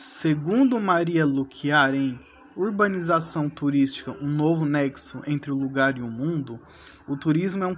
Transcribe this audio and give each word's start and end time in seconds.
Segundo 0.00 0.78
Maria 0.78 1.26
Luquiar, 1.26 1.92
em 1.92 2.16
Urbanização 2.54 3.50
Turística, 3.50 4.12
um 4.22 4.28
novo 4.28 4.64
nexo 4.64 5.20
entre 5.26 5.50
o 5.50 5.56
lugar 5.56 5.98
e 5.98 6.00
o 6.00 6.08
mundo, 6.08 6.60
o 7.08 7.16
turismo 7.16 7.64
é 7.64 7.66
um 7.66 7.74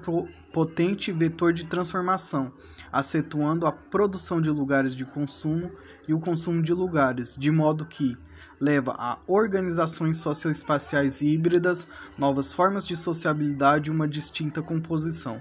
potente 0.53 1.11
vetor 1.13 1.55
de 1.55 1.65
transformação, 1.65 2.53
acentuando 2.93 3.67
a 3.67 3.73
produção 3.73 4.39
de 4.39 4.51
lugares 4.51 4.95
de 4.95 5.07
consumo 5.07 5.71
e 6.07 6.13
o 6.13 6.21
consumo 6.21 6.63
de 6.63 6.75
lugares, 6.75 7.35
de 7.39 7.51
modo 7.51 7.87
que 7.87 8.15
leva 8.61 8.95
a 8.99 9.19
organizações 9.27 10.19
socioespaciais 10.19 11.23
híbridas, 11.23 11.89
novas 12.19 12.53
formas 12.53 12.87
de 12.87 12.99
sociabilidade 12.99 13.89
e 13.89 13.95
uma 13.95 14.07
distinta 14.07 14.61
composição. 14.61 15.41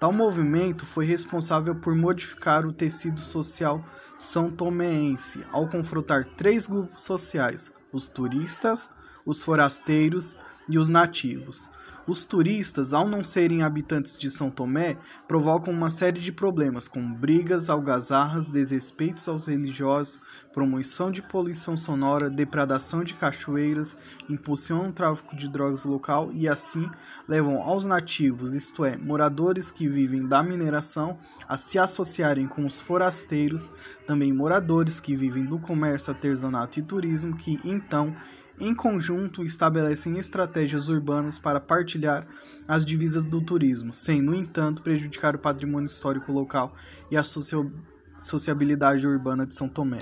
Tal 0.00 0.14
movimento 0.14 0.86
foi 0.86 1.04
responsável 1.04 1.74
por 1.74 1.94
modificar 1.94 2.64
o 2.64 2.72
tecido 2.72 3.20
social 3.20 3.84
são 4.16 4.50
tomense 4.50 5.44
ao 5.52 5.68
confrontar 5.68 6.24
três 6.38 6.66
grupos 6.66 7.02
sociais: 7.02 7.70
os 7.92 8.08
turistas, 8.08 8.88
os 9.26 9.42
forasteiros 9.42 10.38
e 10.66 10.78
os 10.78 10.88
nativos. 10.88 11.68
Os 12.06 12.24
turistas, 12.24 12.94
ao 12.94 13.06
não 13.06 13.22
serem 13.22 13.62
habitantes 13.62 14.16
de 14.16 14.30
São 14.30 14.50
Tomé, 14.50 14.96
provocam 15.28 15.72
uma 15.72 15.90
série 15.90 16.18
de 16.18 16.32
problemas, 16.32 16.88
como 16.88 17.14
brigas, 17.14 17.68
algazarras, 17.68 18.46
desrespeitos 18.46 19.28
aos 19.28 19.46
religiosos, 19.46 20.20
promoção 20.52 21.10
de 21.10 21.22
poluição 21.22 21.76
sonora, 21.76 22.30
depredação 22.30 23.04
de 23.04 23.14
cachoeiras, 23.14 23.96
impulsionam 24.28 24.88
o 24.88 24.92
tráfico 24.92 25.36
de 25.36 25.46
drogas 25.46 25.84
local 25.84 26.30
e 26.32 26.48
assim 26.48 26.90
levam 27.28 27.62
aos 27.62 27.84
nativos, 27.84 28.54
isto 28.54 28.84
é, 28.84 28.96
moradores 28.96 29.70
que 29.70 29.86
vivem 29.86 30.26
da 30.26 30.42
mineração, 30.42 31.18
a 31.46 31.56
se 31.56 31.78
associarem 31.78 32.48
com 32.48 32.64
os 32.64 32.80
forasteiros, 32.80 33.70
também 34.06 34.32
moradores 34.32 34.98
que 34.98 35.14
vivem 35.14 35.44
do 35.44 35.58
comércio, 35.58 36.12
artesanato 36.12 36.80
e 36.80 36.82
turismo, 36.82 37.36
que 37.36 37.60
então 37.64 38.16
em 38.60 38.74
conjunto, 38.74 39.42
estabelecem 39.42 40.18
estratégias 40.18 40.88
urbanas 40.88 41.38
para 41.38 41.58
partilhar 41.58 42.26
as 42.68 42.84
divisas 42.84 43.24
do 43.24 43.40
turismo, 43.40 43.92
sem, 43.92 44.20
no 44.20 44.34
entanto, 44.34 44.82
prejudicar 44.82 45.34
o 45.34 45.38
patrimônio 45.38 45.86
histórico 45.86 46.30
local 46.30 46.74
e 47.10 47.16
a 47.16 47.22
sociabilidade 48.22 49.06
urbana 49.06 49.46
de 49.46 49.54
São 49.54 49.68
Tomé. 49.68 50.00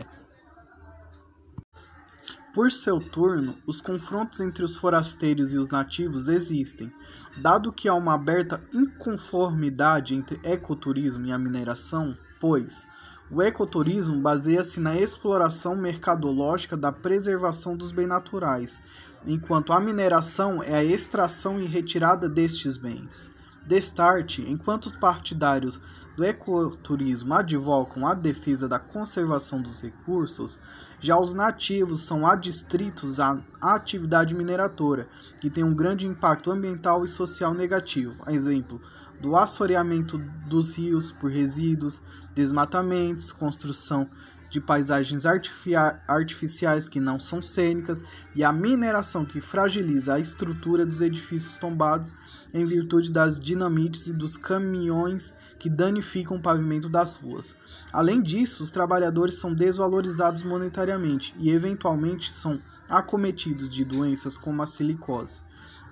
Por 2.53 2.73
seu 2.73 2.99
turno, 2.99 3.55
os 3.67 3.81
confrontos 3.81 4.41
entre 4.41 4.65
os 4.65 4.77
forasteiros 4.77 5.53
e 5.53 5.59
os 5.59 5.71
nativos 5.71 6.29
existem, 6.29 6.93
dado 7.37 7.73
que 7.73 7.89
há 7.89 7.95
uma 7.95 8.15
aberta 8.15 8.61
inconformidade 8.75 10.15
entre 10.15 10.41
ecoturismo 10.43 11.27
e 11.27 11.31
a 11.31 11.39
mineração, 11.39 12.19
pois 12.41 12.85
o 13.31 13.43
ecoturismo 13.43 14.21
baseia-se 14.21 14.81
na 14.81 14.97
exploração 14.97 15.77
mercadológica 15.77 16.77
da 16.77 16.91
preservação 16.91 17.77
dos 17.77 17.93
bens 17.93 18.07
naturais, 18.07 18.81
enquanto 19.27 19.73
a 19.73 19.81
mineração 19.81 20.63
é 20.63 20.75
a 20.75 20.85
extração 20.85 21.61
e 21.61 21.67
retirada 21.67 22.29
destes 22.29 22.79
bens. 22.79 23.31
Destarte, 23.67 24.43
enquanto 24.49 24.87
os 24.87 24.93
partidários 24.93 25.79
do 26.17 26.25
ecoturismo 26.25 27.35
advocam 27.35 28.07
a 28.07 28.15
defesa 28.15 28.67
da 28.67 28.79
conservação 28.79 29.61
dos 29.61 29.81
recursos, 29.81 30.59
já 30.99 31.17
os 31.19 31.35
nativos 31.35 32.01
são 32.03 32.27
adstritos 32.27 33.21
à 33.21 33.39
atividade 33.61 34.35
mineratora, 34.35 35.07
que 35.39 35.51
tem 35.51 35.63
um 35.63 35.75
grande 35.75 36.07
impacto 36.07 36.51
ambiental 36.51 37.05
e 37.05 37.09
social 37.09 37.53
negativo. 37.53 38.17
Exemplo, 38.27 38.81
do 39.21 39.37
assoreamento 39.37 40.19
dos 40.49 40.77
rios 40.77 41.13
por 41.13 41.31
resíduos, 41.31 42.03
desmatamentos, 42.35 43.33
construção 43.33 44.09
de 44.51 44.61
paisagens 44.61 45.27
artificiais 45.27 46.89
que 46.89 47.01
não 47.01 47.21
são 47.21 47.43
cênicas 47.43 48.03
e 48.35 48.43
a 48.43 48.53
mineração 48.53 49.25
que 49.25 49.41
fragiliza 49.41 50.15
a 50.15 50.21
estrutura 50.21 50.87
dos 50.87 51.01
edifícios 51.01 51.59
tombados 51.59 52.15
em 52.55 52.65
virtude 52.65 53.13
das 53.13 53.39
dinamites 53.39 54.07
e 54.07 54.15
dos 54.15 54.37
caminhões 54.37 55.35
que 55.59 55.69
danificam 55.69 56.39
o 56.39 56.43
pavimento 56.43 56.89
das 56.89 57.17
ruas. 57.17 57.55
Além 57.93 58.23
disso, 58.23 58.63
os 58.63 58.71
trabalhadores 58.71 59.35
são 59.35 59.53
desvalorizados 59.53 60.43
monetariamente 60.43 61.35
e 61.39 61.51
eventualmente 61.51 62.33
são 62.33 62.61
acometidos 62.89 63.69
de 63.69 63.85
doenças 63.85 64.37
como 64.37 64.63
a 64.63 64.67
silicose. 64.67 65.43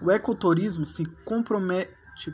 O 0.01 0.11
ecoturismo 0.11 0.87
se 0.87 1.05
compromete 1.25 1.91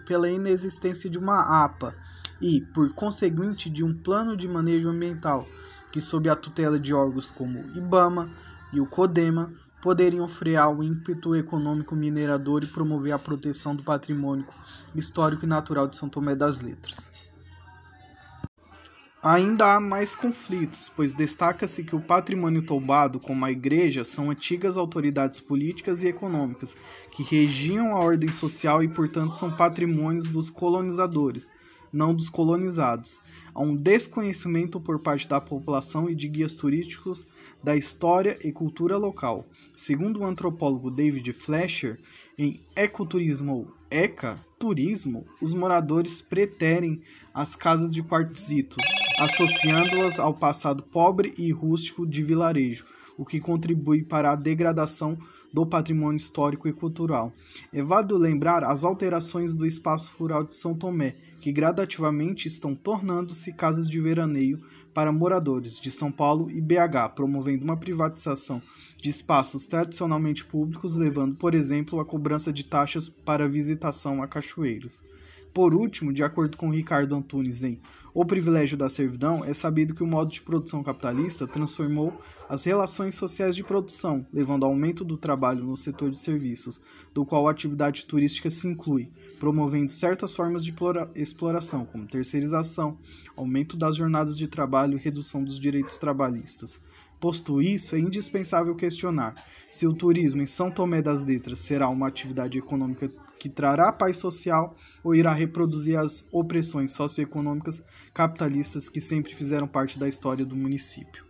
pela 0.06 0.30
inexistência 0.30 1.10
de 1.10 1.18
uma 1.18 1.64
APA 1.64 1.94
e, 2.40 2.60
por 2.60 2.92
conseguinte, 2.94 3.68
de 3.68 3.84
um 3.84 3.94
plano 3.94 4.36
de 4.36 4.48
manejo 4.48 4.88
ambiental 4.88 5.46
que, 5.90 6.00
sob 6.00 6.28
a 6.28 6.36
tutela 6.36 6.78
de 6.78 6.94
órgãos 6.94 7.30
como 7.30 7.60
o 7.60 7.76
IBAMA 7.76 8.30
e 8.72 8.80
o 8.80 8.86
CODEMA, 8.86 9.52
poderiam 9.82 10.28
frear 10.28 10.70
o 10.70 10.82
ímpeto 10.82 11.34
econômico 11.34 11.96
minerador 11.96 12.62
e 12.62 12.68
promover 12.68 13.12
a 13.12 13.18
proteção 13.18 13.74
do 13.74 13.82
patrimônio 13.82 14.46
histórico 14.94 15.44
e 15.44 15.48
natural 15.48 15.88
de 15.88 15.96
São 15.96 16.08
Tomé 16.08 16.36
das 16.36 16.60
Letras. 16.60 17.31
Ainda 19.24 19.76
há 19.76 19.78
mais 19.78 20.16
conflitos, 20.16 20.90
pois 20.96 21.14
destaca-se 21.14 21.84
que 21.84 21.94
o 21.94 22.00
patrimônio 22.00 22.60
tombado, 22.60 23.20
como 23.20 23.44
a 23.44 23.52
igreja, 23.52 24.02
são 24.02 24.32
antigas 24.32 24.76
autoridades 24.76 25.38
políticas 25.38 26.02
e 26.02 26.08
econômicas 26.08 26.76
que 27.12 27.22
regiam 27.22 27.94
a 27.94 28.00
ordem 28.00 28.32
social 28.32 28.82
e, 28.82 28.88
portanto, 28.88 29.36
são 29.36 29.48
patrimônios 29.48 30.28
dos 30.28 30.50
colonizadores, 30.50 31.48
não 31.92 32.12
dos 32.12 32.28
colonizados. 32.28 33.22
Há 33.54 33.62
um 33.62 33.76
desconhecimento 33.76 34.80
por 34.80 34.98
parte 34.98 35.28
da 35.28 35.40
população 35.40 36.10
e 36.10 36.16
de 36.16 36.26
guias 36.26 36.52
turísticos 36.52 37.24
da 37.62 37.76
história 37.76 38.36
e 38.42 38.50
cultura 38.50 38.96
local. 38.96 39.46
Segundo 39.76 40.18
o 40.18 40.24
antropólogo 40.24 40.90
David 40.90 41.32
Fletcher, 41.32 42.00
em 42.36 42.60
ecoturismo 42.74 43.54
ou 43.54 43.74
eca 43.88 44.44
turismo, 44.58 45.24
os 45.40 45.52
moradores 45.52 46.20
preterem 46.20 47.02
as 47.32 47.54
casas 47.54 47.94
de 47.94 48.02
quartzitos 48.02 49.01
associando-as 49.18 50.18
ao 50.18 50.34
passado 50.34 50.82
pobre 50.82 51.34
e 51.36 51.50
rústico 51.50 52.06
de 52.06 52.22
vilarejo, 52.22 52.84
o 53.16 53.24
que 53.24 53.40
contribui 53.40 54.02
para 54.02 54.32
a 54.32 54.36
degradação 54.36 55.18
do 55.52 55.66
patrimônio 55.66 56.16
histórico 56.16 56.66
e 56.66 56.72
cultural. 56.72 57.32
É 57.72 57.82
válido 57.82 58.16
lembrar 58.16 58.64
as 58.64 58.84
alterações 58.84 59.54
do 59.54 59.66
espaço 59.66 60.10
rural 60.18 60.44
de 60.44 60.56
São 60.56 60.74
Tomé, 60.74 61.16
que 61.40 61.52
gradativamente 61.52 62.48
estão 62.48 62.74
tornando-se 62.74 63.52
casas 63.52 63.88
de 63.88 64.00
veraneio 64.00 64.62
para 64.94 65.12
moradores 65.12 65.78
de 65.80 65.90
São 65.90 66.10
Paulo 66.10 66.50
e 66.50 66.60
BH, 66.60 67.14
promovendo 67.14 67.64
uma 67.64 67.76
privatização 67.76 68.62
de 69.00 69.10
espaços 69.10 69.66
tradicionalmente 69.66 70.44
públicos, 70.44 70.94
levando, 70.94 71.34
por 71.34 71.54
exemplo, 71.54 71.98
a 72.00 72.04
cobrança 72.04 72.52
de 72.52 72.64
taxas 72.64 73.08
para 73.08 73.48
visitação 73.48 74.22
a 74.22 74.28
cachoeiros. 74.28 75.02
Por 75.52 75.74
último, 75.74 76.14
de 76.14 76.24
acordo 76.24 76.56
com 76.56 76.70
Ricardo 76.70 77.14
Antunes 77.14 77.62
em 77.62 77.78
O 78.14 78.24
Privilégio 78.24 78.74
da 78.74 78.88
Servidão, 78.88 79.44
é 79.44 79.52
sabido 79.52 79.94
que 79.94 80.02
o 80.02 80.06
modo 80.06 80.32
de 80.32 80.40
produção 80.40 80.82
capitalista 80.82 81.46
transformou 81.46 82.18
as 82.48 82.64
relações 82.64 83.14
sociais 83.14 83.54
de 83.54 83.62
produção, 83.62 84.26
levando 84.32 84.64
ao 84.64 84.70
aumento 84.70 85.04
do 85.04 85.18
trabalho 85.18 85.62
no 85.62 85.76
setor 85.76 86.10
de 86.10 86.18
serviços, 86.18 86.80
do 87.12 87.26
qual 87.26 87.46
a 87.46 87.50
atividade 87.50 88.06
turística 88.06 88.48
se 88.48 88.66
inclui, 88.66 89.10
promovendo 89.38 89.92
certas 89.92 90.34
formas 90.34 90.64
de 90.64 90.74
exploração, 91.14 91.84
como 91.84 92.06
terceirização, 92.06 92.96
aumento 93.36 93.76
das 93.76 93.96
jornadas 93.96 94.38
de 94.38 94.48
trabalho 94.48 94.96
e 94.96 95.02
redução 95.02 95.44
dos 95.44 95.60
direitos 95.60 95.98
trabalhistas. 95.98 96.80
Posto 97.20 97.62
isso, 97.62 97.94
é 97.94 98.00
indispensável 98.00 98.74
questionar 98.74 99.34
se 99.70 99.86
o 99.86 99.94
turismo 99.94 100.42
em 100.42 100.46
São 100.46 100.72
Tomé 100.72 101.00
das 101.00 101.22
Letras 101.22 101.60
será 101.60 101.88
uma 101.88 102.08
atividade 102.08 102.58
econômica 102.58 103.08
que 103.38 103.48
trará 103.48 103.92
paz 103.92 104.16
social 104.16 104.76
ou 105.02 105.14
irá 105.14 105.32
reproduzir 105.32 105.98
as 105.98 106.26
opressões 106.32 106.92
socioeconômicas 106.92 107.84
capitalistas 108.14 108.88
que 108.88 109.00
sempre 109.00 109.34
fizeram 109.34 109.66
parte 109.66 109.98
da 109.98 110.08
história 110.08 110.46
do 110.46 110.56
município. 110.56 111.20